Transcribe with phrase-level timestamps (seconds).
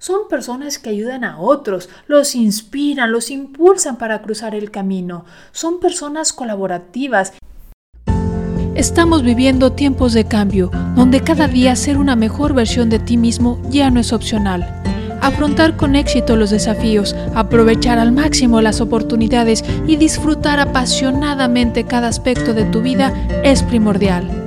[0.00, 5.26] Son personas que ayudan a otros, los inspiran, los impulsan para cruzar el camino.
[5.52, 7.34] Son personas colaborativas.
[8.74, 13.60] Estamos viviendo tiempos de cambio, donde cada día ser una mejor versión de ti mismo
[13.68, 14.76] ya no es opcional
[15.20, 22.54] afrontar con éxito los desafíos, aprovechar al máximo las oportunidades y disfrutar apasionadamente cada aspecto
[22.54, 23.12] de tu vida
[23.44, 24.39] es primordial.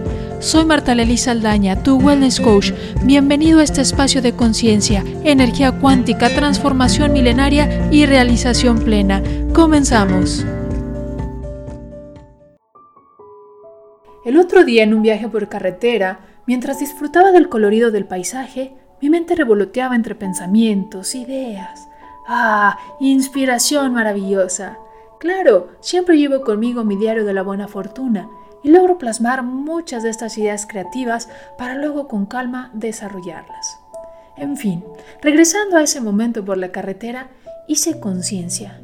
[0.44, 2.74] Soy Marta Lely Saldaña, tu Wellness Coach.
[3.06, 9.24] Bienvenido a este espacio de conciencia, energía cuántica, transformación milenaria y realización plena.
[9.56, 10.46] Comenzamos.
[14.26, 19.10] El otro día en un viaje por carretera, mientras disfrutaba del colorido del paisaje, mi
[19.10, 21.88] mente revoloteaba entre pensamientos, ideas.
[22.28, 22.78] ¡Ah!
[23.00, 24.78] Inspiración maravillosa.
[25.22, 28.28] Claro, siempre llevo conmigo mi diario de la buena fortuna
[28.64, 33.80] y logro plasmar muchas de estas ideas creativas para luego con calma desarrollarlas.
[34.38, 34.84] En fin,
[35.22, 37.30] regresando a ese momento por la carretera,
[37.68, 38.82] hice conciencia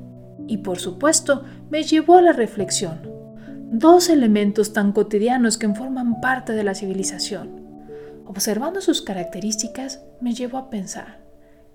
[0.47, 2.99] y por supuesto me llevó a la reflexión.
[3.71, 7.59] Dos elementos tan cotidianos que forman parte de la civilización
[8.29, 11.19] observando sus características, me llevó a pensar,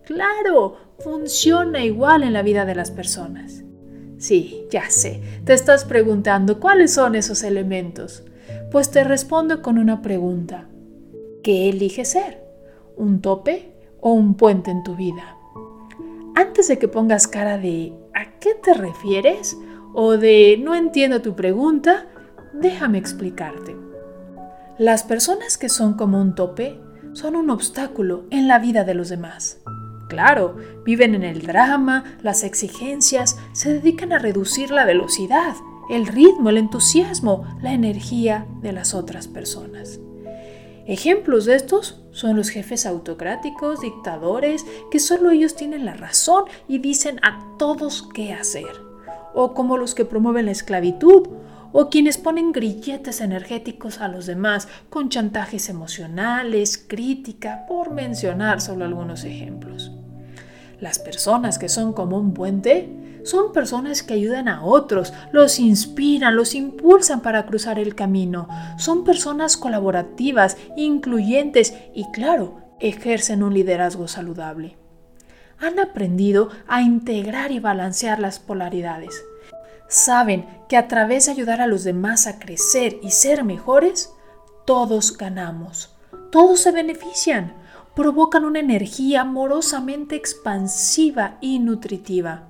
[0.04, 3.64] claro, funciona igual en la vida de las personas.
[4.24, 8.24] Sí, ya sé, te estás preguntando cuáles son esos elementos.
[8.72, 10.66] Pues te respondo con una pregunta.
[11.42, 12.42] ¿Qué eliges ser?
[12.96, 15.36] ¿Un tope o un puente en tu vida?
[16.34, 19.58] Antes de que pongas cara de ¿a qué te refieres?
[19.92, 22.06] o de no entiendo tu pregunta,
[22.54, 23.76] déjame explicarte.
[24.78, 26.80] Las personas que son como un tope
[27.12, 29.60] son un obstáculo en la vida de los demás.
[30.08, 35.54] Claro, viven en el drama, las exigencias, se dedican a reducir la velocidad,
[35.88, 40.00] el ritmo, el entusiasmo, la energía de las otras personas.
[40.86, 46.78] Ejemplos de estos son los jefes autocráticos, dictadores, que solo ellos tienen la razón y
[46.78, 48.82] dicen a todos qué hacer.
[49.34, 51.28] O como los que promueven la esclavitud
[51.72, 58.84] o quienes ponen grilletes energéticos a los demás con chantajes emocionales, crítica, por mencionar solo
[58.84, 59.73] algunos ejemplos.
[60.84, 66.36] Las personas que son como un puente son personas que ayudan a otros, los inspiran,
[66.36, 68.48] los impulsan para cruzar el camino.
[68.76, 74.76] Son personas colaborativas, incluyentes y, claro, ejercen un liderazgo saludable.
[75.58, 79.24] Han aprendido a integrar y balancear las polaridades
[79.88, 84.10] saben que a través de ayudar a los demás a crecer y ser mejores,
[84.66, 85.94] todos ganamos,
[86.30, 87.54] todos se benefician,
[87.94, 92.48] provocan una energía amorosamente expansiva y nutritiva.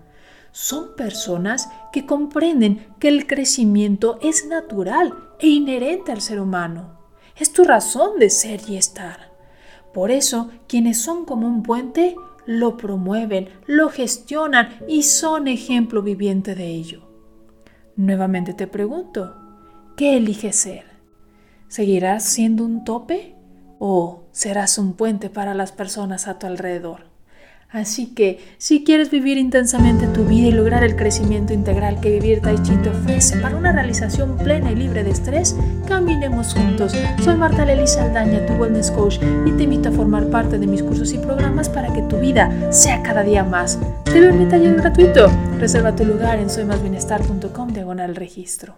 [0.52, 6.98] Son personas que comprenden que el crecimiento es natural e inherente al ser humano.
[7.36, 9.32] Es tu razón de ser y estar.
[9.92, 12.14] Por eso, quienes son como un puente,
[12.46, 17.02] lo promueven, lo gestionan y son ejemplo viviente de ello.
[17.96, 19.34] Nuevamente te pregunto,
[19.96, 20.84] ¿qué eliges ser?
[21.68, 23.34] ¿Seguirás siendo un tope
[23.86, 27.00] o serás un puente para las personas a tu alrededor?
[27.68, 32.40] Así que, si quieres vivir intensamente tu vida y lograr el crecimiento integral que Vivir
[32.40, 35.54] Tai Chi te ofrece para una realización plena y libre de estrés,
[35.86, 36.94] caminemos juntos.
[37.22, 40.82] Soy Marta Lely Saldaña, tu Wellness Coach, y te invito a formar parte de mis
[40.82, 43.78] cursos y programas para que tu vida sea cada día más.
[44.04, 45.28] Te veo taller gratuito.
[45.58, 48.76] Reserva tu lugar en soymasbienestar.com diagonal registro.